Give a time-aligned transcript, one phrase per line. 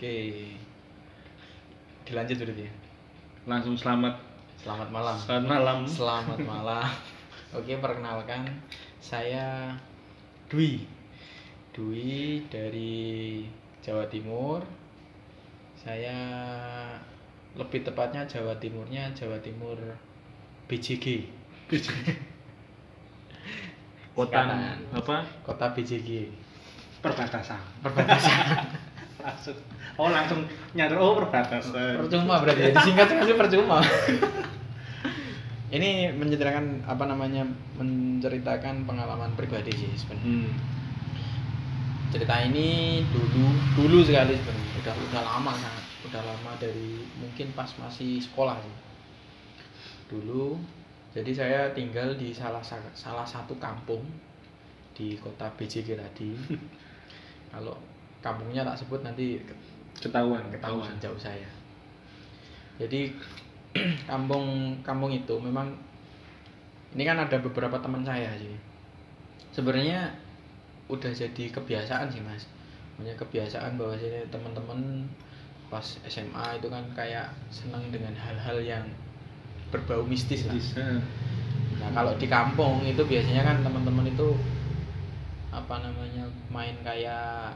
[0.00, 0.48] Oke.
[2.08, 2.72] Dilanjut berarti ya.
[3.44, 4.16] Langsung selamat
[4.56, 5.12] Selamat malam.
[5.20, 5.78] selamat malam.
[5.84, 6.88] Selamat malam.
[7.60, 8.48] Oke, perkenalkan
[8.96, 9.76] saya
[10.48, 10.88] Dwi.
[11.76, 13.44] Dwi dari
[13.84, 14.64] Jawa Timur.
[15.76, 16.16] Saya
[17.52, 19.76] lebih tepatnya Jawa Timurnya Jawa Timur
[20.64, 21.28] BJG.
[24.16, 24.48] Kota
[24.96, 25.28] apa?
[25.44, 26.32] Kota BJG.
[27.04, 27.60] Perbatasan.
[27.84, 28.64] Perbatasan.
[29.20, 29.56] Langsung.
[29.96, 30.40] Oh, langsung
[30.72, 32.00] nyadar oh perbatasan.
[32.00, 32.70] percuma berarti ya.
[32.72, 33.78] Disingkat sih percuma.
[35.70, 37.46] Ini menceritakan apa namanya?
[37.78, 40.50] Menceritakan pengalaman pribadi sih sebenarnya.
[40.50, 40.52] Hmm.
[42.10, 47.70] cerita ini dulu dulu sekali sebenarnya udah udah lama sangat udah lama dari mungkin pas
[47.78, 48.74] masih sekolah sih
[50.10, 50.58] dulu
[51.14, 54.02] jadi saya tinggal di salah sa- salah satu kampung
[54.90, 56.34] di kota BJG tadi
[57.54, 57.78] kalau
[58.20, 59.40] kampungnya tak sebut nanti
[60.00, 60.92] Ketahuan, ketahuan ketahuan.
[61.02, 61.48] jauh saya
[62.80, 63.12] jadi
[64.10, 65.76] kampung kampung itu memang
[66.96, 68.56] ini kan ada beberapa teman saya sih
[69.52, 70.08] sebenarnya
[70.88, 72.48] udah jadi kebiasaan sih mas
[72.98, 75.08] punya kebiasaan bahwa sini teman-teman
[75.70, 78.84] pas SMA itu kan kayak senang dengan hal-hal yang
[79.70, 80.58] berbau mistis lah.
[81.78, 84.34] Nah kalau di kampung itu biasanya kan teman-teman itu
[85.54, 87.54] apa namanya main kayak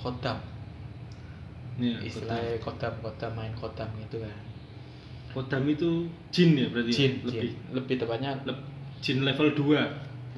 [0.00, 0.38] kodam
[1.80, 4.36] Iya, istilahnya kodam kodam main kodam gitu kan
[5.32, 6.92] Kodam itu jin ya berarti?
[6.92, 6.96] ya?
[6.96, 7.72] jin lebih jin.
[7.72, 8.68] lebih tepatnya leb-
[9.00, 9.80] jin level 2.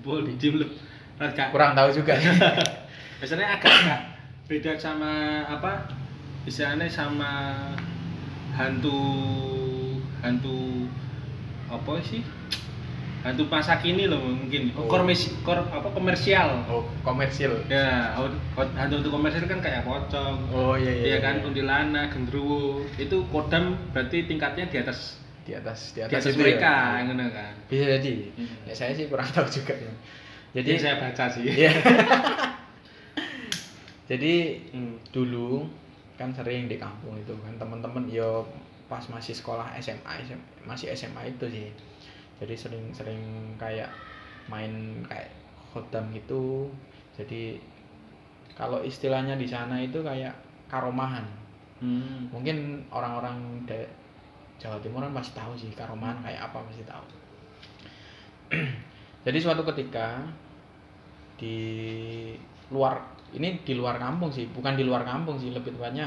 [0.07, 0.71] Boleh jin le-
[1.55, 2.15] kurang tahu juga
[3.19, 4.01] biasanya agak agak
[4.47, 5.83] beda sama apa?
[6.47, 7.51] Istilahnya sama
[8.55, 8.99] hantu
[10.23, 10.87] hantu
[11.67, 12.23] apa sih?
[13.25, 14.69] Hantu masa kini loh mungkin.
[14.77, 14.85] Oh.
[14.85, 16.61] Kormis, kor, apa komersial.
[16.69, 18.37] oh komersil Ya, hantu
[18.77, 20.45] hantu komersial kan kayak pocong.
[20.53, 22.03] oh iya iya, Iya kan, iya.
[22.13, 22.85] gendruwo.
[23.01, 27.05] Itu kodam berarti tingkatnya di atas di atas di di atas, atas itu mereka, ya.
[27.05, 27.53] ngono kan.
[27.65, 28.69] bisa jadi Hmm.
[28.69, 29.93] ya, saya sih kurang tahu juga ya.
[30.55, 31.43] Jadi jadi saya baca sih.
[31.49, 31.73] Iya.
[34.11, 34.35] jadi
[34.71, 35.01] Hmm.
[35.11, 35.67] dulu
[36.15, 38.45] kan sering di kampung itu kan teman-teman yo
[38.85, 41.73] pas masih sekolah SMA, SM masih SMA itu sih
[42.43, 43.91] jadi sering-sering kayak
[44.51, 45.31] main kayak
[45.73, 46.71] khodam gitu.
[47.15, 47.59] Jadi
[48.55, 50.35] kalau istilahnya di sana itu kayak
[50.71, 51.25] karomahan.
[51.83, 52.31] Hmm.
[52.33, 53.67] mungkin orang-orang
[54.57, 57.05] Jawa Timur kan pasti tahu sih karomahan kayak apa pasti tahu.
[59.27, 60.23] Jadi suatu ketika
[61.35, 61.59] di
[62.71, 63.03] luar
[63.35, 66.07] ini di luar kampung sih bukan di luar kampung sih lebih tepatnya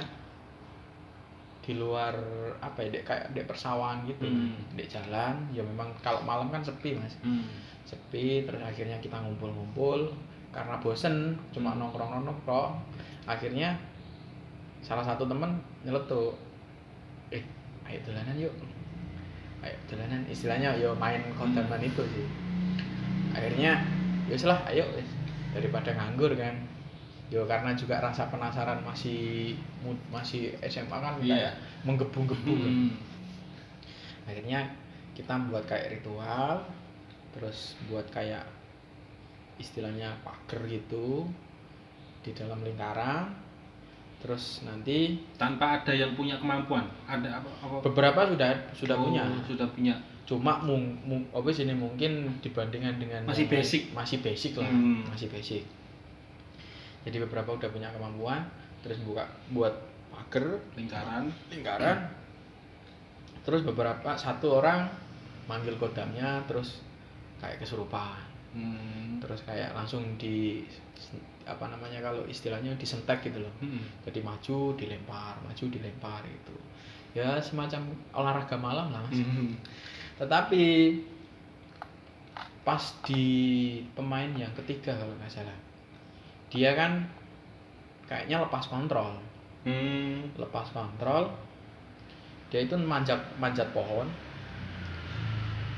[1.67, 2.15] di luar
[2.63, 4.23] apa ya dek kayak dek persawahan gitu.
[4.23, 4.55] Hmm.
[4.79, 7.19] dek jalan ya memang kalau malam kan sepi mas.
[7.19, 7.43] Hmm.
[7.83, 10.15] sepi terus akhirnya kita ngumpul-ngumpul.
[10.55, 11.83] Karena bosen cuma Hmm.
[11.83, 12.79] nongkrong nongkrong
[13.27, 13.75] akhirnya
[14.79, 16.39] salah satu temen nyeletuk.
[17.35, 17.43] Eh
[17.83, 18.55] ayo dolanan yuk.
[19.59, 22.27] Ayo dolanan istilahnya yo main kontaman itu sih.
[23.35, 23.83] Akhirnya
[24.31, 24.87] yus lah ayo.
[25.51, 26.53] Daripada nganggur kan
[27.27, 29.51] yo karena juga rasa penasaran masih
[30.07, 31.35] masih SMA kan Iya.
[31.35, 32.91] kayak menggebu-gebu kan Hmm.
[34.23, 34.59] akhirnya
[35.11, 36.63] kita buat kayak ritual
[37.31, 38.47] terus buat kayak
[39.57, 41.27] istilahnya pagar gitu
[42.21, 43.33] di dalam lingkaran
[44.17, 46.89] terus nanti Tanpa ada yang punya kemampuan.
[47.05, 47.49] Ada apa?
[47.61, 47.75] apa?
[47.85, 49.93] beberapa sudah sudah Oh, punya Sudah punya.
[50.25, 53.93] cuma mung, mung apa mungkin dibandingkan dengan Masih basic.
[53.93, 55.05] masih basic lah Hmm.
[55.07, 55.63] masih basic
[57.07, 58.43] jadi beberapa udah punya kemampuan
[58.83, 59.71] terus buka buat
[60.11, 61.31] pagar Lingkaran.
[61.47, 61.97] lingkaran
[63.41, 64.91] terus beberapa satu orang
[65.47, 66.83] manggil kodamnya terus
[67.39, 69.19] kayak kesurupan Hmm.
[69.21, 70.63] terus kayak langsung di
[71.45, 73.83] apa namanya kalau istilahnya disentek gitu loh Hmm.
[74.01, 76.55] jadi maju dilempar maju dilempar gitu
[77.13, 79.53] ya semacam olahraga malam lah mas Hmm.
[80.17, 80.63] tetapi
[82.63, 83.23] pas di
[83.93, 85.55] pemain yang ketiga kalau nggak salah
[86.47, 87.03] dia kan
[88.07, 89.19] kayaknya lepas kontrol.
[89.67, 90.31] Hmm.
[90.39, 91.27] lepas kontrol
[92.47, 94.07] dia itu manjat manjat pohon.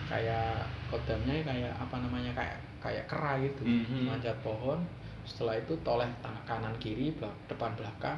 [0.06, 3.66] Kayak kodamnya kayak apa namanya kayak kayak kera gitu.
[3.66, 4.10] Mhm.
[4.10, 4.77] manjat pohon
[5.25, 8.18] setelah itu toleh tangan kanan kiri belak- depan belakang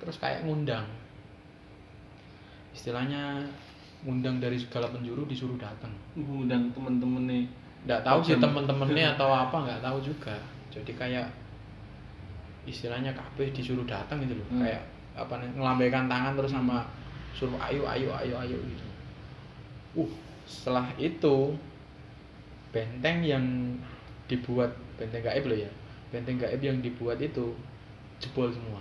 [0.00, 0.84] terus kayak ngundang.
[2.72, 3.42] Istilahnya
[4.06, 7.44] ngundang dari segala penjuru disuruh datang Undang temen-temen nih.
[7.86, 10.36] nggak tahu sih temen-temennya atau apa nggak tahu juga.
[10.70, 11.26] Jadi kayak
[12.68, 14.46] istilahnya kabeh disuruh datang gitu loh.
[14.52, 14.62] Hmm.
[14.64, 14.82] kayak
[15.18, 16.86] apa nih ngelambaikan tangan terus sama
[17.34, 18.84] suruh ayo ayo ayo ayo gitu.
[19.98, 20.10] Uh
[20.48, 21.52] setelah itu
[22.72, 23.44] benteng yang
[24.28, 25.70] dibuat benteng gaib loh ya.
[26.08, 27.52] Benteng gaib yang dibuat itu
[28.16, 28.80] jebol semua.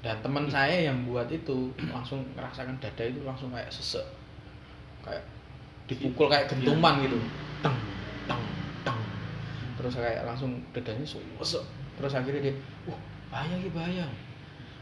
[0.00, 4.04] Dan teman saya yang buat itu langsung merasakan dada itu langsung kayak sesek.
[5.04, 5.24] Kayak
[5.88, 7.16] dipukul kayak gentuman gitu.
[7.60, 7.99] Teng teng teng
[9.80, 11.64] terus kayak langsung dadanya sesek
[11.96, 12.54] terus akhirnya dia
[12.84, 13.00] wah
[13.32, 14.04] bahaya ki bahaya.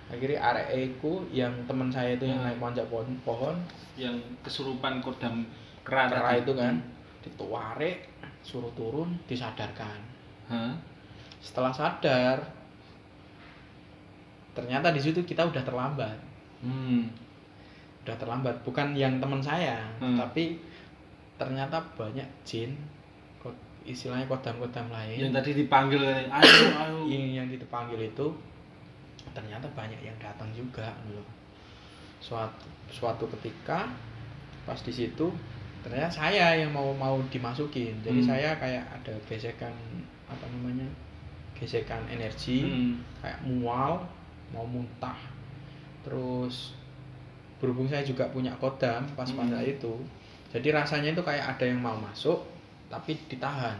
[0.08, 0.96] Akhirnya arek
[1.30, 2.48] yang teman saya itu yang Hmm.
[2.48, 3.56] naik manjat pohon, pohon.
[3.92, 5.44] Yang kesurupan kodam
[5.84, 6.08] kera
[6.40, 6.80] itu kan
[7.20, 8.08] dituarek
[8.40, 10.00] suruh turun disadarkan.
[11.44, 12.40] Setelah sadar
[14.56, 16.18] ternyata di situ kita udah terlambat.
[16.58, 17.06] Hmm.
[18.02, 20.16] udah terlambat bukan yang teman saya Hmm.
[20.16, 20.56] tapi
[21.36, 22.72] ternyata banyak jin
[23.88, 26.98] istilahnya kodam-kodam lain Yang tadi dipanggil ayo ayo.
[27.06, 28.26] yang yang dipanggil itu
[29.32, 31.24] ternyata banyak yang datang juga loh
[32.18, 33.86] suatu suatu ketika
[34.64, 35.30] pas di situ
[35.80, 38.28] ternyata saya yang mau mau dimasukin jadi Hmm.
[38.28, 39.70] saya kayak ada gesekan
[40.26, 40.84] apa namanya
[41.54, 42.94] gesekan energi Hmm.
[43.18, 44.02] kayak mual
[44.50, 45.16] mau muntah
[46.02, 46.74] terus
[47.58, 49.38] berhubung saya juga punya kodam pas Hmm.
[49.38, 49.94] pada itu
[50.48, 52.40] jadi rasanya itu kayak ada yang mau masuk
[52.88, 53.76] tapi ditahan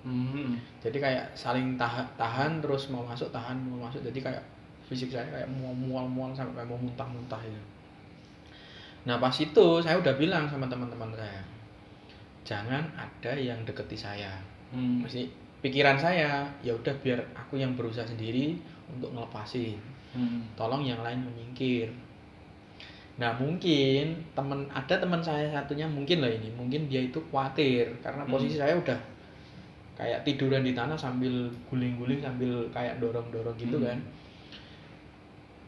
[0.00, 0.56] Hmm.
[0.80, 4.44] jadi kayak saling tahan tahan terus mau masuk tahan mau masuk jadi kayak
[4.88, 7.60] fisik saya kayak mual mual mual sampai kayak mau muntah muntah ya
[9.04, 11.44] nah pas itu saya udah bilang sama teman-teman saya
[12.48, 14.32] jangan ada yang deketi saya
[14.72, 15.04] Hmm.
[15.04, 15.28] mesti
[15.60, 18.56] pikiran saya ya udah biar aku yang berusaha sendiri
[18.88, 19.76] untuk ngelepasin
[20.16, 20.40] Hmm.
[20.56, 21.92] tolong yang lain menyingkir
[23.18, 28.22] nah mungkin temen ada teman saya satunya mungkin lah ini mungkin dia itu khawatir karena
[28.24, 28.32] Hmm.
[28.32, 28.96] posisi saya udah
[29.96, 33.86] kayak tiduran di tanah sambil guling-guling sambil kayak dorong-dorong gitu Hmm.
[33.86, 33.98] kan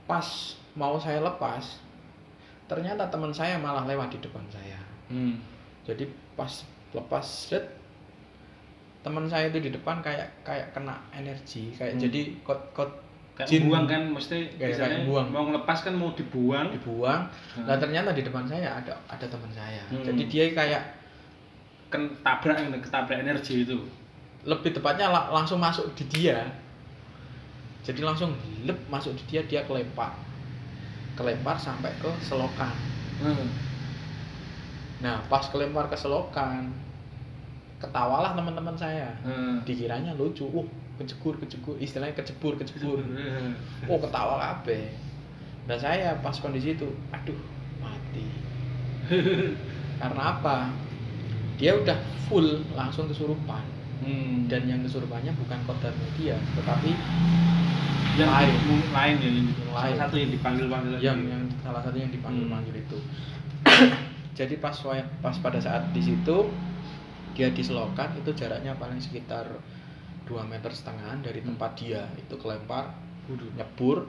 [0.05, 0.27] pas
[0.75, 1.81] mau saya lepas
[2.65, 5.37] ternyata teman saya malah lewat di depan saya Hmm.
[5.85, 7.65] jadi pas lepas set
[9.03, 12.03] teman saya itu di depan kayak kayak kena energi kayak Hmm.
[12.03, 12.93] jadi kot kot
[13.32, 13.64] Kayak Jin.
[13.64, 15.26] buang kan mesti Kayak- kayak buang.
[15.26, 16.69] mau ngelepas kan mau dibuang.
[16.69, 17.23] dibuang
[17.56, 17.64] Hmm.
[17.64, 20.05] nah ternyata di depan saya ada ada teman saya Hmm.
[20.05, 20.82] jadi dia kayak
[21.88, 23.81] kan tabrak ketabrak energi itu.
[24.43, 26.43] lebih tepatnya la- langsung masuk di dia
[27.81, 30.12] jadi langsung lep masuk di dia dia kelempar
[31.14, 32.75] kelempar sampai ke selokan
[33.19, 33.46] Hmm.
[34.99, 36.75] nah pas kelempar ke selokan
[37.79, 39.62] ketawalah teman-teman saya Hmm.
[39.62, 40.67] dikiranya lucu uh
[41.02, 43.52] kecegur kecegur istilahnya kecebur kecebur Hmm.
[43.90, 44.88] oh ketawa kabeh
[45.66, 47.38] dan saya pas kondisi itu aduh
[47.78, 48.26] mati
[50.00, 50.70] karena apa
[51.54, 53.62] dia udah full langsung kesurupan
[54.02, 54.50] Hmm.
[54.50, 56.90] dan yang kesurupannya bukan kodamnya dia tetapi
[58.12, 58.50] yang lain.
[58.50, 59.31] lain, lain ya.
[59.31, 59.96] Yang Salah lain.
[59.96, 62.52] satu yang dipanggil panggil yang yang salah satu yang dipanggil Hmm.
[62.52, 62.98] panggil itu
[64.38, 64.75] jadi pas
[65.22, 66.37] pas pada saat di situ
[67.32, 69.46] dia diselokan itu jaraknya paling sekitar
[70.32, 71.52] 2 meter setengah dari Hmm.
[71.52, 72.88] tempat dia itu kelempar
[73.52, 74.08] nyebur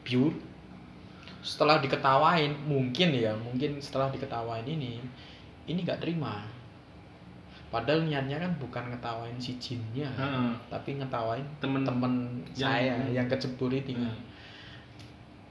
[0.00, 0.32] biur
[1.38, 5.02] setelah diketawain mungkin ya mungkin setelah diketawain ini
[5.66, 6.42] ini nggak terima
[7.68, 10.50] padahal niatnya kan bukan ngetawain si jinnya Heeh.
[10.68, 12.12] tapi ngetawain Temen temen
[12.56, 14.16] yang- saya yang kecebur itu Hmm.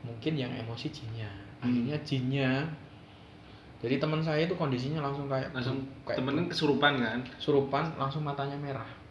[0.04, 1.70] mungkin yang emosi jinnya Hmm.
[1.70, 2.52] akhirnya jinnya
[3.78, 7.20] jadi teman saya itu kondisinya langsung kayak langsung kayak temen kesurupan kan.
[7.38, 9.07] surupan langsung matanya merah Uh.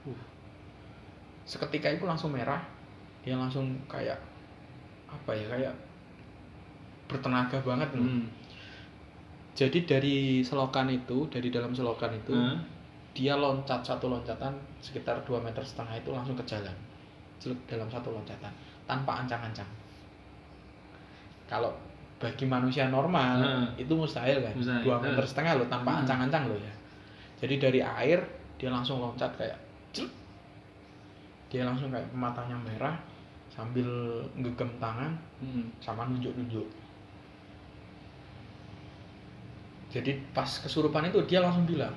[1.47, 2.59] Seketika itu langsung merah
[3.23, 4.19] dia langsung kayak
[5.07, 5.75] apa ya kayak
[7.07, 8.03] bertenaga banget loh.
[8.03, 8.26] Hmm.
[9.55, 12.59] jadi dari selokan itu dari dalam selokan itu Heeh.
[13.15, 16.75] dia loncat satu loncatan sekitar 2 meter setengah itu langsung ke jalan
[17.71, 18.50] dalam satu loncatan
[18.85, 19.71] tanpa ancang-ancang
[21.47, 21.71] kalau
[22.19, 23.87] bagi manusia normal Heeh.
[23.87, 24.83] itu mustahil kan Mustahil.
[24.83, 25.31] dua meter Heeh.
[25.31, 26.03] setengah loh tanpa Heeh.
[26.03, 26.75] ancang-ancang loh ya
[27.38, 28.19] jadi dari air
[28.57, 29.66] dia langsung loncat kayak.
[31.47, 32.97] Dia langsung kayak matanya merah
[33.49, 33.87] sambil
[34.35, 35.69] ngegem tangan Hmm.
[35.79, 36.65] sama nunjuk-nunjuk
[39.88, 41.93] jadi pas kesurupan itu dia langsung bilang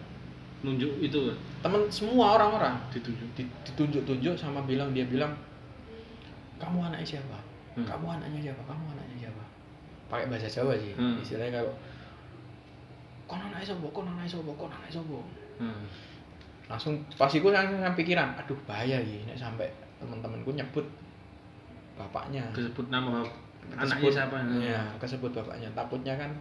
[0.59, 1.31] Nunjuk itu
[1.63, 3.31] temen semua orang-orang ditunjuk.
[3.31, 5.31] di- ditunjuk-tunjuk sama bilang dia bilang
[6.59, 7.39] kamu anaknya siapa
[7.73, 7.87] Hmm.
[7.87, 9.43] kamu anaknya siapa kamu anaknya siapa
[10.09, 11.15] pakai bahasa Jawa sih Hmm.
[11.17, 11.73] istilahnya kalau
[13.25, 15.15] kon anaknya siapa kon anaknya siapa kon anaknya siapa
[15.59, 15.83] Hmm.
[16.69, 19.65] Langsung pas itu saya pikiran aduh bahaya gini nek sampai
[19.97, 20.85] teman-temanku nyebut
[21.95, 23.25] bapaknya Kesebut nama
[23.69, 24.37] anaknya Kesebut- siapa?
[24.55, 26.31] ya kesebut bapaknya takutnya kan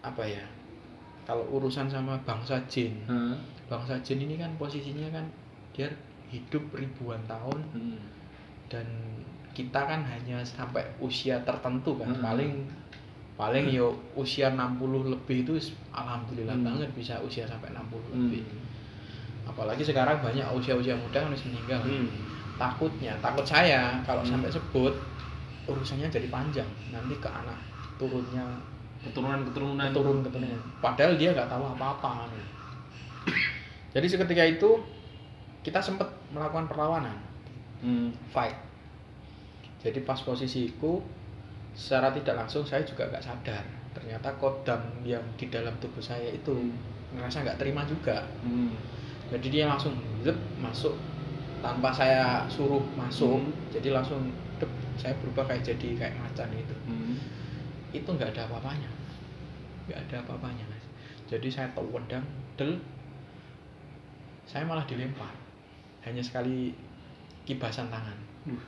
[0.00, 0.42] apa ya
[1.22, 3.36] kalau urusan sama bangsa jin Heeh.
[3.68, 5.24] bangsa jin ini kan posisinya kan
[5.70, 5.86] dia
[6.26, 8.00] hidup ribuan tahun Hmm.
[8.66, 8.86] dan
[9.52, 12.24] kita kan hanya sampai usia tertentu kan Hmm.
[12.24, 12.52] paling
[13.34, 15.54] paling yo usia 60 lebih itu
[15.90, 16.66] alhamdulillah Hmm.
[16.66, 18.32] banget bisa usia sampai 60 Hmm.
[19.42, 21.80] Apalagi sekarang banyak usia-usia muda yang harus meninggal.
[21.82, 22.08] Hmm.
[22.60, 24.38] takutnya takut saya kalau Hmm.
[24.38, 24.94] sampai sebut
[25.66, 26.68] urusannya jadi panjang.
[26.94, 27.58] Nanti ke anak
[27.98, 28.44] turunnya.
[29.02, 32.30] Keturunan keturunan turun keturunan padahal dia nggak tahu apa-apa.
[33.98, 34.78] Jadi seketika itu
[35.66, 37.16] kita sempat melakukan perlawanan.
[37.82, 38.14] Hmm.
[38.30, 38.54] fight.
[39.82, 41.02] Jadi pas posisiku
[41.74, 43.64] secara tidak langsung saya juga nggak sadar.
[43.90, 46.54] Ternyata kodam yang di dalam tubuh saya itu
[47.12, 48.22] ngerasa nggak terima juga.
[48.46, 48.70] Hmm.
[49.32, 50.92] Jadi dia langsung zep, masuk.
[51.62, 53.54] Tanpa saya suruh masuk Hmm.
[53.70, 54.28] jadi langsung
[54.60, 56.76] dep, saya berubah kayak jadi kayak macan gitu.
[56.86, 57.16] Hmm.
[57.92, 58.88] itu nggak ada apa-apanya.
[59.84, 60.84] Nggak ada apa-apanya mas.
[61.28, 62.24] Jadi saya tendang
[62.56, 62.80] del.
[64.48, 65.32] Saya malah dilempar.
[66.00, 66.72] Hanya sekali
[67.44, 68.16] kibasan tangan.
[68.48, 68.64] Uh.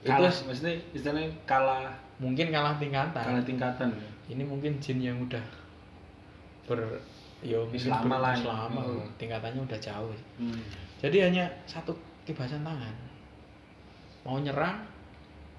[0.00, 1.92] itu maksudnya istilahnya kalah.
[2.16, 3.20] Mungkin kalah tingkatan.
[3.20, 4.10] Kalah tingkatan ya.
[4.32, 5.44] Ini mungkin jin yang udah
[6.68, 7.00] ber
[7.40, 9.06] mungkin Selama lah selama Hmm.
[9.14, 10.58] tingkatannya udah jauh hmm.
[10.98, 12.90] jadi hanya satu kibasan tangan
[14.22, 14.82] mau nyerang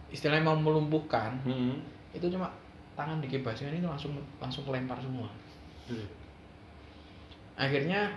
[0.09, 1.79] istilahnya mau melumpuhkan Hmm.
[2.11, 2.51] itu cuma
[2.93, 5.31] tangan dikibaskan itu langsung langsung kelempar semua
[5.87, 6.03] Hmm.
[7.55, 8.11] akhirnya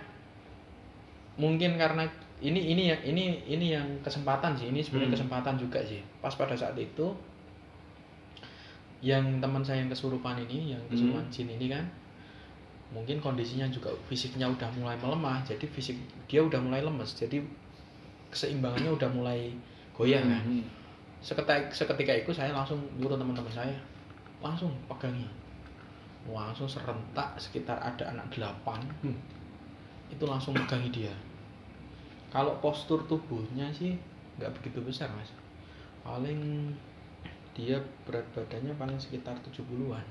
[1.35, 2.03] mungkin karena
[2.39, 5.17] ini ini yang ini ini yang kesempatan sih ini sebenarnya Hmm.
[5.17, 7.07] kesempatan juga sih pas pada saat itu
[8.99, 11.83] yang teman saya yang kesurupan ini yang kesurupan jin ini kan
[12.93, 15.97] mungkin kondisinya juga fisiknya udah mulai melemah jadi fisik
[16.29, 17.41] dia udah mulai lemes jadi
[18.29, 19.53] keseimbangannya udah mulai
[19.93, 20.41] goyang kan?
[20.45, 20.65] Hmm.
[21.21, 23.77] seketika seketika itu saya langsung nyuruh teman-teman saya
[24.43, 25.29] langsung pegangi.
[26.27, 29.15] Langsung serentak sekitar ada anak delapan Hmm.
[30.11, 31.13] itu langsung pegangi dia.
[32.33, 33.95] Kalau postur tubuhnya sih
[34.41, 35.29] nggak begitu besar mas.
[36.03, 36.73] Paling
[37.53, 40.01] dia berat badannya paling sekitar 70-an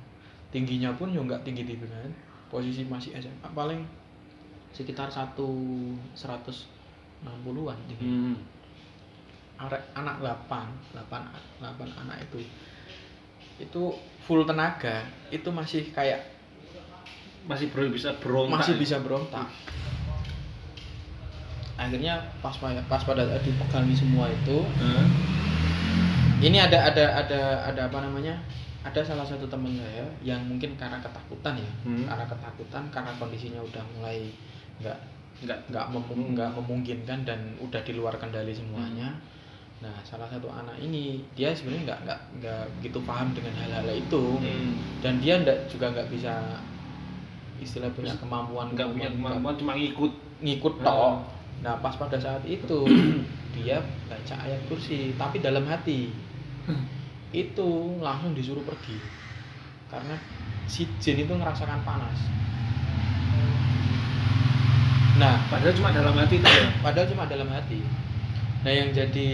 [0.55, 2.15] tingginya pun ya nggak tinggi tinggi banget
[2.53, 3.81] posisi masih SMA paling
[4.71, 5.49] sekitar satu
[6.13, 8.37] 160-an tinggi Hmm.
[9.59, 11.23] Arek- anak 8, 8
[11.59, 12.45] 8 anak itu
[13.59, 13.83] itu
[14.21, 16.19] full tenaga itu masih kayak
[17.43, 18.81] masih bisa berontak masih ya?
[18.81, 19.47] bisa berontak
[21.75, 25.07] akhirnya pas pa- pas pada saat dipegangi semua itu Hah?
[26.39, 28.39] ini ada ada ada ada apa namanya
[28.83, 32.03] ada salah satu teman saya yang mungkin karena ketakutan ya Hmm.
[32.03, 34.27] karena ketakutan karena kondisinya udah mulai
[34.79, 34.99] nggak
[35.43, 36.29] enggak nggak mem- Hmm.
[36.35, 39.15] nggak memungkinkan dan udah di luar kendali semuanya.
[39.79, 44.23] Nah, salah satu anak ini dia sebenarnya nggak nggak nggak begitu paham dengan hal-hal itu
[44.39, 44.79] Hmm.
[44.99, 46.35] dan dia nggak juga nggak bisa
[47.59, 50.85] istilah punya kemampuan enggak punya kemampuan cuma ngikut ngikut Hmm.
[50.85, 51.15] tok.
[51.63, 52.79] Nah, pas pada saat itu
[53.55, 56.11] dia baca ayat kursi tapi dalam hati
[57.33, 58.97] itu langsung disuruh pergi.
[59.89, 60.17] Karena
[60.69, 62.19] si jin itu ngerasakan panas.
[65.21, 66.67] Nah, padahal cuma dalam hati itu ya?
[66.81, 67.85] padahal cuma dalam hati.
[68.63, 69.31] Nah yang jadi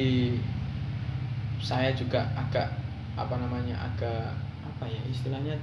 [1.62, 2.66] saya juga agak
[3.14, 5.54] apa namanya agak apa ya istilahnya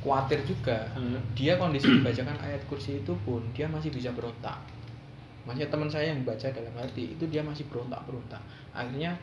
[0.00, 0.86] khawatir juga.
[0.94, 1.18] Hmm.
[1.34, 4.58] dia kondisi dibacakan ayat kursi itu pun dia masih bisa berontak.
[5.42, 8.42] Masih teman saya yang baca dalam hati itu dia masih berontak berontak
[8.76, 9.16] akhirnya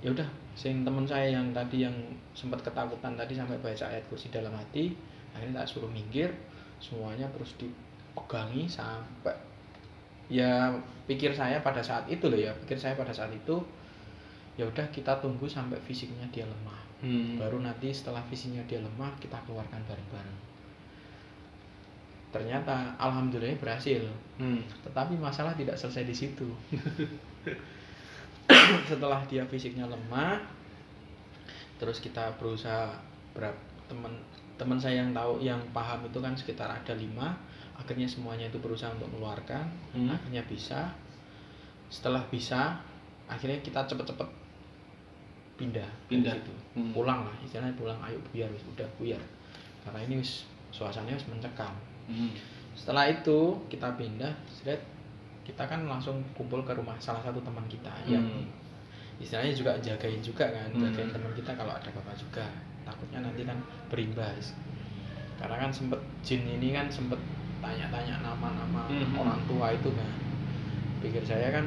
[0.00, 1.94] ya udah sing teman saya yang tadi yang
[2.32, 4.96] sempat ketakutan tadi sampai baca ayat kursi dalam hati
[5.36, 6.32] akhirnya tak suruh minggir
[6.80, 9.36] semuanya terus dipegangi sampai
[10.32, 10.72] ya
[11.04, 13.60] pikir saya pada saat itu loh ya pikir saya pada saat itu
[14.56, 17.40] ya udah kita tunggu sampai fisiknya dia lemah Hmm.
[17.40, 20.38] baru nanti setelah fisiknya dia lemah kita keluarkan bareng-bareng
[22.28, 24.04] ternyata alhamdulillah berhasil
[24.36, 24.60] Hmm.
[24.84, 26.48] tetapi masalah tidak selesai di situ
[28.90, 30.38] setelah dia fisiknya lemah
[31.76, 32.92] terus kita berusaha
[33.32, 33.56] berapa
[33.88, 34.12] teman
[34.54, 37.32] teman saya yang tahu yang paham itu kan sekitar ada lima
[37.74, 40.12] akhirnya semuanya itu berusaha untuk mengeluarkan Hmm.
[40.12, 40.92] akhirnya bisa
[41.88, 42.76] setelah bisa
[43.26, 44.28] akhirnya kita cepet-cepet
[45.56, 46.32] pindah Pindah.
[46.32, 46.52] situ.
[46.76, 46.92] Hmm.
[46.92, 49.20] pulang lah istilahnya pulang ayo buyar wis udah buyar
[49.82, 51.72] karena ini wis suasananya wis mencekam
[52.06, 52.34] Hmm.
[52.74, 54.82] setelah itu kita pindah seret
[55.42, 58.46] kita kan langsung kumpul ke rumah salah satu teman kita yang Hmm.
[59.18, 60.80] istilahnya juga jagain juga kan Hmm.
[60.80, 62.44] jagain teman kita kalau ada apa juga
[62.84, 64.56] takutnya nanti kan berimbas
[65.36, 67.18] karena kan sempet jin ini kan sempet
[67.60, 69.16] tanya-tanya nama-nama Hmm.
[69.16, 70.10] orang tua itu kan
[71.00, 71.64] pikir saya kan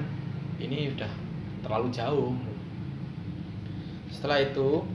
[0.57, 1.09] ini udah
[1.61, 2.33] terlalu jauh
[4.09, 4.85] setelah itu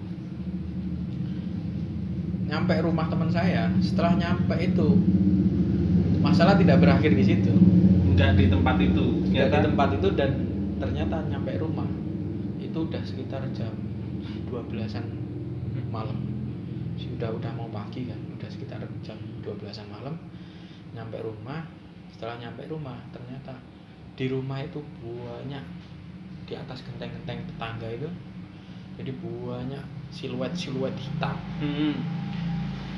[2.49, 4.89] nyampe rumah teman saya setelah nyampe itu
[6.25, 7.53] masalah tidak berakhir di situ
[8.19, 10.31] enggak di tempat itu nggak di Ternyata- tempat itu dan
[10.83, 11.87] ternyata nyampe rumah.
[12.59, 13.71] Itu udah sekitar jam
[14.51, 15.07] 12-an
[15.95, 16.19] malam.
[16.99, 19.15] Sudah udah mau pagi kan udah sekitar jam
[19.47, 20.19] 12-an malam
[20.99, 21.63] nyampe rumah.
[22.11, 23.55] Setelah nyampe rumah ternyata
[24.19, 25.63] di rumah itu banyak
[26.51, 28.11] di atas genteng-genteng tetangga itu
[28.99, 31.39] jadi banyak siluet-siluet hitam.
[31.63, 31.95] Hmm.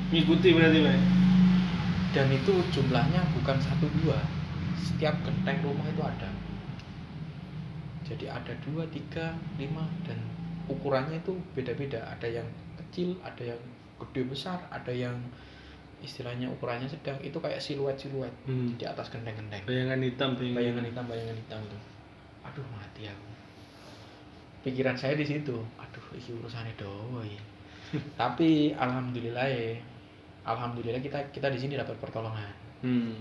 [0.09, 0.81] Ngikuti berarti,
[2.11, 4.17] dan itu jumlahnya bukan satu dua
[4.81, 6.29] setiap genteng rumah itu ada.
[8.01, 10.17] Jadi ada dua tiga lima dan
[10.67, 12.01] ukurannya itu beda-beda.
[12.17, 12.47] Ada yang
[12.77, 13.61] kecil ada yang
[14.01, 15.13] gede besar ada yang
[16.01, 17.15] istilahnya ukurannya sedang.
[17.21, 18.73] Itu kayak siluet-siluet Hmm.
[18.75, 19.63] di atas genteng-genteng.
[19.63, 21.05] Bayangan hitam, bayangan hitam.
[21.05, 21.77] bayangan hitam itu.
[22.41, 23.29] Aduh mati aku.
[24.61, 27.33] Pikiran saya di situ aduh ini urusannya doi
[28.21, 29.73] tapi alhamdulillah ya
[30.45, 32.53] alhamdulillah kita kita di sini dapat pertolongan.
[32.81, 33.17] Hmm.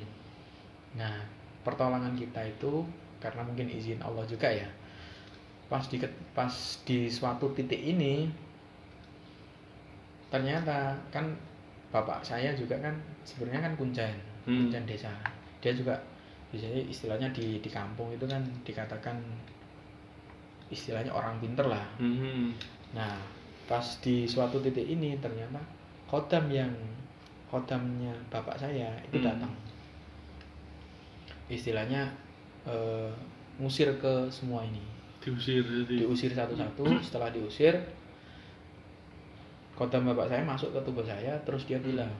[0.95, 1.21] nah
[1.67, 2.85] pertolongan kita itu
[3.21, 4.69] karena mungkin izin Allah juga ya
[5.69, 6.01] pas di
[6.35, 6.51] pas
[6.83, 8.27] di suatu titik ini
[10.31, 11.27] ternyata kan
[11.91, 12.95] bapak saya juga kan
[13.27, 14.15] sebenarnya kan kuncen
[14.49, 14.67] Hmm.
[14.67, 15.13] kuncen desa
[15.61, 15.93] dia juga
[16.49, 19.21] biasanya istilahnya di di kampung itu kan dikatakan
[20.73, 22.55] istilahnya orang pinter lah Hmm.
[22.97, 23.21] nah
[23.69, 25.61] pas di suatu titik ini ternyata
[26.09, 26.73] kodam yang
[27.53, 29.29] kodamnya bapak saya itu Hmm.
[29.29, 29.53] datang
[31.51, 32.07] istilahnya
[33.59, 34.81] ngusir ke semua ini.
[35.21, 36.07] Diusir jadi.
[36.07, 36.87] diusir satu-satu.
[37.07, 37.77] Setelah diusir
[39.77, 42.13] kodam bapak saya masuk ke tubuh saya terus dia bilang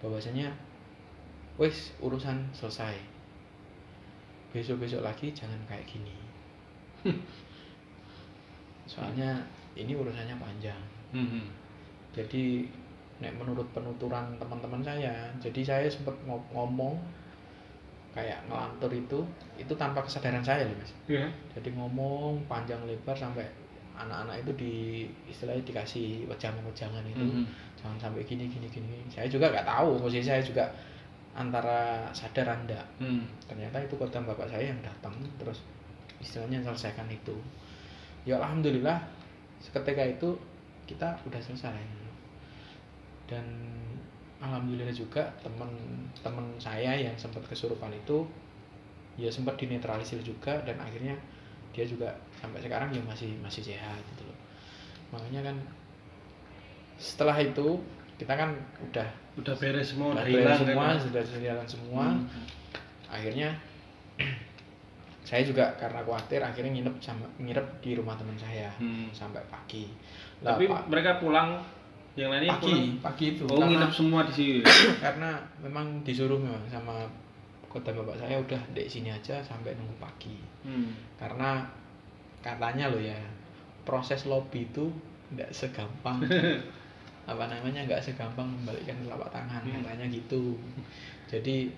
[0.00, 0.52] bahwasanya
[1.60, 2.96] wes urusan selesai.
[4.52, 6.12] Besok-besok lagi jangan kayak gini.
[8.90, 9.42] Soalnya
[9.76, 10.80] ini urusannya panjang.
[11.14, 11.48] Hmm.
[12.12, 12.66] jadi
[13.22, 16.98] nek menurut penuturan teman-teman saya jadi saya sempat ngo- ngomong
[18.16, 19.20] kayak ngelantur itu
[19.54, 21.28] itu tanpa kesadaran saya loh mas Ya.
[21.52, 23.44] jadi ngomong panjang lebar sampai
[23.92, 24.72] anak-anak itu di
[25.28, 27.44] istilahnya dikasih wejangan-wejangan itu Mhm.
[27.76, 30.64] jangan sampai gini gini gini saya juga nggak tahu posisi saya juga
[31.36, 33.28] antara sadar anda Hmm.
[33.44, 35.60] ternyata itu kodam bapak saya yang datang terus
[36.16, 37.36] istilahnya selesaikan itu
[38.24, 38.96] ya alhamdulillah
[39.60, 40.32] seketika itu
[40.88, 41.76] kita udah selesai
[43.26, 43.44] dan
[44.38, 48.26] alhamdulillah juga teman-teman saya yang sempat kesurupan itu
[49.16, 51.16] ya sempat dinetralisir juga dan akhirnya
[51.72, 54.36] dia juga sampai sekarang ya masih masih sehat gitu loh
[55.12, 55.56] makanya kan
[56.96, 57.80] setelah itu
[58.16, 60.96] kita kan udah Udah beres semua, udah hilang semua kan?
[60.96, 62.24] sudah jalan semua Hmm.
[63.12, 63.52] akhirnya
[65.28, 69.08] saya juga karena khawatir akhirnya nginep sama nginep di rumah teman saya Hmm.
[69.12, 69.88] sampai pagi
[70.40, 71.56] Lah, Tapi Pak, mereka pulang
[72.16, 73.04] yang lainnya pagi pulang.
[73.04, 74.58] pagi itu Oh, nginep semua di sini.
[75.04, 77.04] karena memang disuruh memang sama
[77.66, 80.90] kota bapak saya udah di sini aja sampai nunggu pagi Hmm.
[81.14, 81.62] karena
[82.40, 83.14] katanya loh ya
[83.82, 84.88] proses lobby itu
[85.28, 86.24] tidak segampang
[87.30, 89.78] apa namanya nggak segampang membalikkan telapak tangan Hmm.
[89.78, 90.56] katanya gitu
[91.26, 91.68] jadi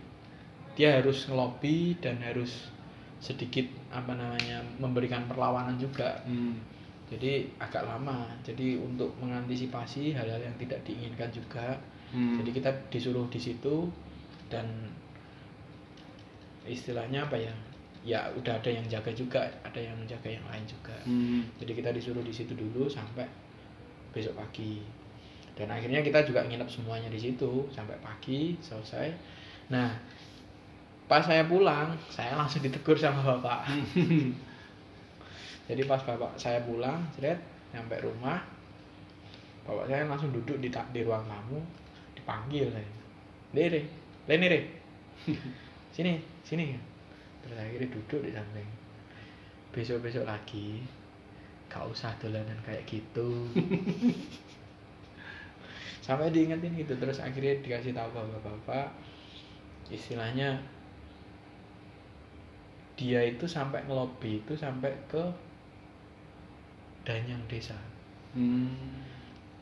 [0.72, 2.70] dia harus ngelobi dan harus
[3.18, 6.54] sedikit apa namanya memberikan perlawanan juga Hmm.
[7.08, 8.28] Jadi agak lama.
[8.44, 11.76] Jadi untuk mengantisipasi hal-hal yang tidak diinginkan juga
[12.08, 12.40] Hmm.
[12.40, 13.84] jadi kita disuruh di situ
[14.48, 14.64] dan
[16.64, 17.52] istilahnya apa ya?
[18.00, 20.96] Ya udah ada yang jaga juga ada yang menjaga yang lain juga.
[21.04, 21.44] Hmm.
[21.60, 23.28] jadi kita disuruh di situ dulu sampai
[24.16, 24.80] besok pagi.
[25.52, 29.12] Dan akhirnya kita juga nginep semuanya di situ sampai pagi selesai.
[29.68, 29.92] Nah
[31.04, 33.64] pas saya pulang saya langsung ditegur sama bapak
[35.68, 37.36] jadi pas bapak saya pulang ceret
[37.76, 38.40] nyampe rumah
[39.68, 41.60] bapak saya langsung duduk di di ruang tamu
[42.16, 42.88] dipanggil saya.
[43.52, 43.80] Lere
[44.28, 44.60] Lenere
[45.94, 46.76] sini sini.
[47.44, 48.68] Terus akhirnya duduk di samping.
[49.72, 50.84] Besok besok lagi
[51.68, 53.48] gak usah dolanan kayak gitu.
[56.04, 58.88] Sampai diingetin gitu terus akhirnya dikasih tahu bapak-bapak
[59.92, 60.56] istilahnya
[62.96, 65.20] dia itu sampai ngelobi itu sampai ke
[67.08, 67.72] danyang desa
[68.36, 68.76] Hmm.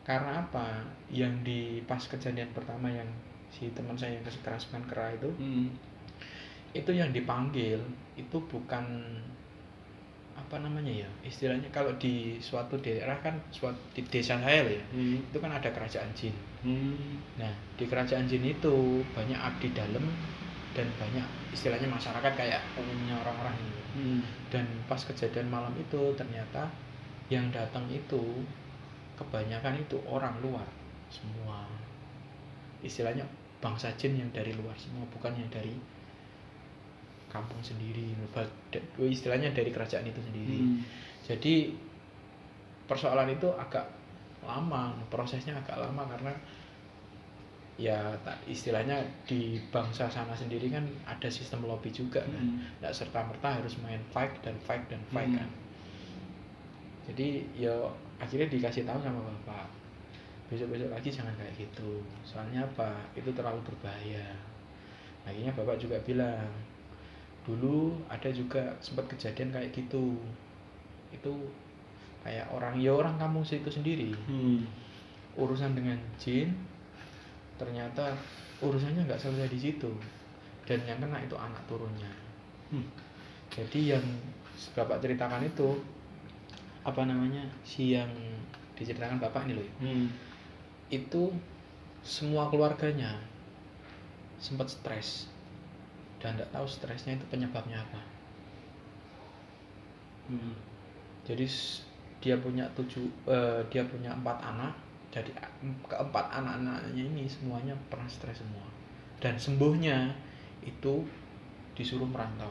[0.02, 3.06] karena apa yang di pas kejadian pertama yang
[3.46, 5.70] si teman saya yang kerasukan kera itu Hmm.
[6.74, 7.78] itu yang dipanggil
[8.18, 8.84] itu bukan
[10.36, 15.22] apa namanya ya istilahnya kalau di suatu daerah kan suatu di desa saya ya Hmm.
[15.22, 17.22] itu kan ada kerajaan jin Hmm.
[17.38, 18.74] nah di kerajaan jin itu
[19.14, 20.04] banyak abdi dalam
[20.76, 24.20] dan banyak istilahnya masyarakat kayak umumnya orang-orang ini Hmm.
[24.52, 26.68] dan pas kejadian malam itu ternyata
[27.26, 28.22] yang datang itu
[29.16, 30.66] kebanyakan itu orang luar
[31.08, 31.66] semua
[32.84, 33.24] istilahnya
[33.58, 35.72] bangsa jin yang dari luar semua bukan yang dari
[37.26, 38.14] kampung sendiri
[39.00, 40.78] istilahnya dari kerajaan itu sendiri Hmm.
[41.26, 41.74] jadi
[42.86, 43.82] persoalan itu agak
[44.46, 46.30] lama prosesnya agak lama karena
[47.76, 48.14] ya
[48.48, 48.96] istilahnya
[49.28, 52.62] di bangsa sana sendiri kan ada sistem lobby juga kan Hmm.
[52.80, 55.40] nggak serta merta harus main fight dan fight dan fight Hmm.
[55.42, 55.50] kan
[57.06, 57.74] jadi ya
[58.18, 59.70] akhirnya dikasih tahu sama bapak
[60.46, 62.94] besok besok lagi jangan kayak gitu soalnya apa?
[63.18, 64.30] Itu terlalu berbahaya.
[65.26, 66.46] Akhirnya bapak juga bilang
[67.46, 70.18] dulu ada juga sempat kejadian kayak gitu.
[71.10, 71.50] Itu
[72.22, 74.14] kayak orang ya orang kampung situ sendiri.
[74.26, 74.66] Hmm.
[75.36, 76.48] urusan dengan jin
[77.60, 78.16] ternyata
[78.64, 79.92] urusannya nggak selesai di situ.
[80.66, 82.10] Dan yang kena itu anak turunnya.
[82.66, 82.82] Hmm.
[83.46, 84.06] jadi yang
[84.74, 85.78] bapak ceritakan itu
[86.86, 88.08] apa namanya si yang
[88.78, 90.06] diceritakan bapak ini loh Hmm.
[90.86, 91.34] itu
[92.06, 93.18] semua keluarganya
[94.38, 95.26] sempat stres
[96.22, 98.00] dan tidak tahu stresnya itu penyebabnya apa
[100.30, 100.54] Hmm.
[101.26, 101.46] jadi
[102.22, 104.74] dia punya tujuh eh, dia punya empat anak
[105.10, 105.30] jadi
[105.86, 108.66] keempat anak-anaknya ini semuanya pernah stres semua
[109.18, 110.14] dan sembuhnya
[110.62, 111.02] itu
[111.74, 112.50] disuruh merantau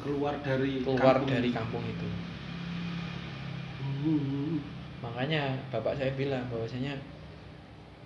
[0.00, 1.28] keluar dari keluar kampung.
[1.28, 2.08] dari kampung itu.
[5.00, 6.92] Makanya bapak saya bilang bahwasanya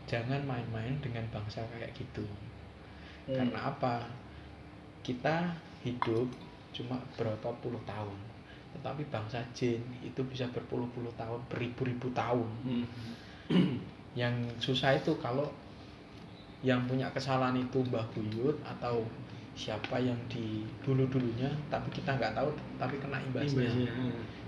[0.07, 2.25] jangan main-main dengan bangsa kayak gitu
[3.25, 3.41] Hmm.
[3.41, 4.05] karena apa
[5.01, 5.49] kita
[5.81, 6.29] hidup
[6.77, 8.19] cuma berapa puluh tahun
[8.77, 12.85] tetapi bangsa jin itu bisa berpuluh-puluh tahun beribu-ribu tahun Hmm.
[14.13, 15.49] yang susah itu kalau
[16.61, 19.05] yang punya kesalahan itu Mbah Buyut atau
[19.57, 23.93] siapa yang di dulu-dulunya tapi kita nggak tahu tapi kena imbasnya Imbasnya.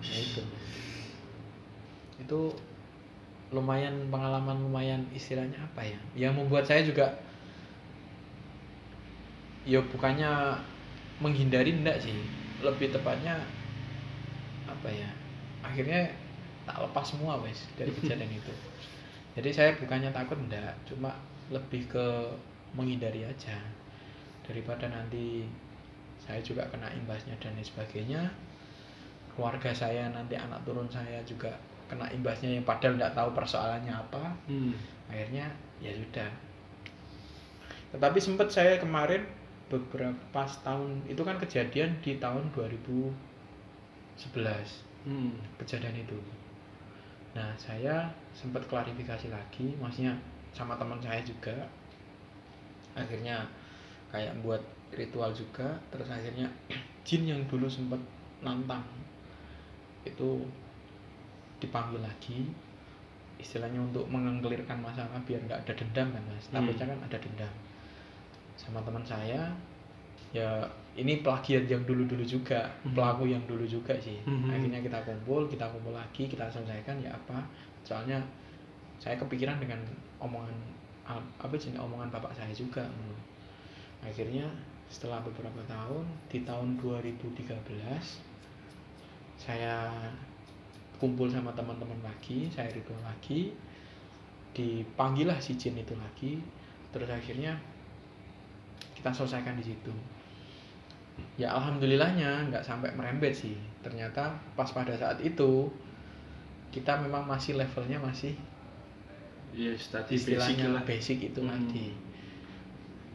[0.05, 0.43] nah itu
[2.17, 2.53] itu
[3.55, 5.99] lumayan pengalaman lumayan istilahnya apa ya?
[6.29, 7.15] Yang membuat saya juga
[9.67, 10.59] ya bukannya
[11.23, 12.17] menghindari enggak sih.
[12.63, 13.39] Lebih tepatnya
[14.67, 15.09] apa ya
[15.63, 16.11] akhirnya
[16.67, 18.55] tak lepas semua wes dari kejadian itu.
[19.37, 20.75] Jadi saya bukannya takut enggak.
[20.89, 21.15] Cuma
[21.53, 22.07] lebih ke
[22.75, 23.57] menghindari aja.
[24.43, 25.47] Daripada nanti
[26.23, 28.23] saya juga kena imbasnya dan lain sebagainya
[29.37, 31.53] keluarga saya nanti anak turun saya juga
[31.87, 34.75] kena imbasnya yang padahal nggak tahu persoalannya apa Hmm.
[35.11, 35.47] akhirnya
[35.79, 36.31] ya sudah
[37.95, 39.23] tetapi sempat saya kemarin
[39.71, 43.15] beberapa tahun itu kan kejadian di tahun 2011
[45.07, 45.35] Hmm.
[45.63, 46.19] kejadian itu
[47.37, 50.17] nah saya sempat klarifikasi lagi maksudnya
[50.57, 51.53] sama teman saya juga
[52.97, 53.45] akhirnya
[54.09, 54.63] kayak buat
[54.97, 56.49] ritual juga terus akhirnya
[57.07, 58.01] jin yang dulu sempat
[58.41, 58.83] nantang
[60.07, 60.43] itu
[61.63, 62.49] dipanggil lagi
[63.37, 66.55] istilahnya untuk mengelirkan masalah biar nggak ada dendam kan mas Hmm.
[66.61, 67.53] takutnya kan ada dendam
[68.57, 69.53] sama teman saya
[70.33, 70.65] ya
[70.97, 72.97] ini plagiat yang dulu-dulu juga Hmm.
[72.97, 74.49] pelaku yang dulu juga sih Hmm.
[74.49, 77.45] akhirnya kita kumpul kita kumpul lagi kita selesaikan ya apa
[77.85, 78.17] soalnya
[78.97, 79.79] saya kepikiran dengan
[80.17, 80.57] omongan
[81.07, 83.17] apa jenis omongan bapak saya juga hmm.
[84.09, 84.49] akhirnya
[84.89, 87.53] setelah beberapa tahun di tahun 2013
[89.37, 89.93] saya
[91.01, 93.53] kumpul sama teman-teman lagi saya ritual lagi
[94.57, 96.41] dipanggil lah si jin itu lagi
[96.93, 97.53] terus akhirnya
[98.97, 99.93] kita selesaikan di situ
[101.41, 105.69] ya alhamdulillahnya nggak sampai merembet sih ternyata pas pada saat itu
[106.73, 108.37] kita memang masih levelnya masih
[109.57, 110.83] Yes, tadi basic istilahnya lah.
[110.85, 111.49] basic, itu Hmm.
[111.49, 111.87] nanti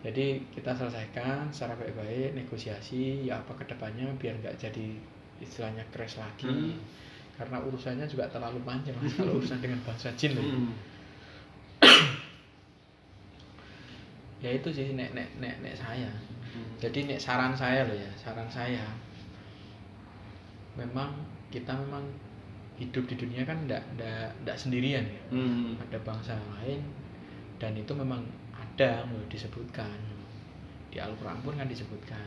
[0.01, 4.97] jadi kita selesaikan secara baik-baik negosiasi ya apa ke depannya biar nggak jadi
[5.37, 6.81] istilahnya crash lagi Hmm.
[7.35, 10.35] Karena urusannya juga terlalu panjang kalau urusan dengan bangsa jin.
[10.35, 10.71] Hmm.
[14.41, 16.09] ya itu sih nek nek nek nek saya
[16.51, 16.67] Hmm.
[16.83, 18.83] jadi nek saran saya loh ya saran saya
[20.75, 21.15] memang
[21.47, 22.03] kita memang
[22.75, 25.79] hidup di dunia kan ndak ndak ndak sendirian ya Hmm.
[25.79, 26.83] ada bangsa lain
[27.55, 28.19] dan itu memang
[28.51, 29.95] ada loh disebutkan
[30.91, 32.19] di Al-Quran pun kan disebutkan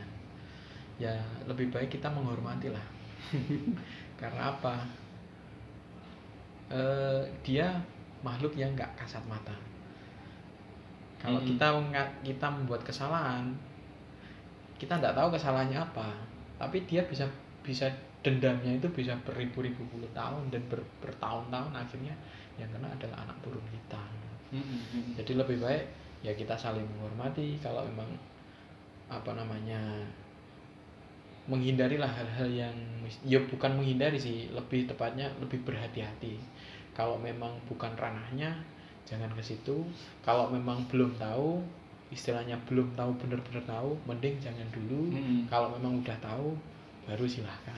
[0.97, 1.13] ya
[1.45, 2.85] lebih baik kita menghormati lah
[4.19, 4.75] karena apa
[6.65, 7.77] Eh, dia
[8.25, 9.53] makhluk yang nggak kasat mata
[11.21, 11.49] kalau Mm-mm.
[11.57, 11.67] kita
[12.23, 13.53] kita membuat kesalahan
[14.75, 16.11] kita nggak tahu kesalahannya apa
[16.59, 17.25] tapi dia bisa
[17.63, 17.87] bisa
[18.25, 22.13] dendamnya itu bisa beribu-ribu puluh tahun dan ber- bertahun-tahun akhirnya
[22.59, 24.01] yang kena adalah anak turun kita
[24.53, 25.17] Hmm.
[25.17, 25.83] jadi lebih baik
[26.23, 28.07] ya kita saling menghormati kalau memang
[29.09, 29.81] apa namanya
[31.45, 32.77] menghindarilah hal-hal yang
[33.23, 36.37] ya bukan menghindari sih lebih tepatnya lebih berhati-hati
[36.91, 38.55] kalau memang bukan ranahnya
[39.05, 39.85] jangan ke situ
[40.21, 41.61] kalau memang belum tahu
[42.09, 45.45] istilahnya belum tahu benar-benar tahu mending jangan dulu Hmm.
[45.45, 46.53] kalau memang udah tahu
[47.05, 47.75] baru silahkan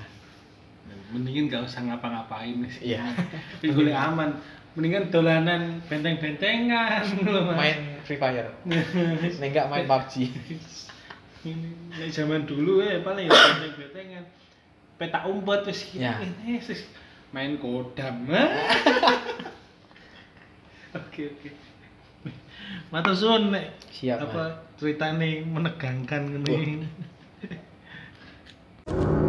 [1.12, 3.04] Mendingin gak usah ngapa-ngapain Iya.
[3.76, 4.32] Boleh aman.
[4.72, 7.04] Mendingan dolanan benteng-bentengan.
[7.60, 8.48] main Free Fire.
[8.64, 10.32] Nek enggak main PUBG.
[11.44, 11.76] ini
[12.08, 14.24] zaman dulu ya paling ya benteng-bentengan
[14.98, 16.18] Peta umpet wis ya.
[16.18, 16.60] Eh, eh, ini
[17.30, 18.26] main kodam.
[20.98, 21.50] oke oke.
[22.90, 24.44] Mata suwun nek siapa apa
[24.82, 26.82] nih menegangkan nih.